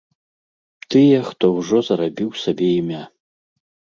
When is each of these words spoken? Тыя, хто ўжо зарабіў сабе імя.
Тыя, 0.93 1.19
хто 1.27 1.45
ўжо 1.57 1.77
зарабіў 1.89 2.29
сабе 2.45 2.67
імя. 2.79 3.03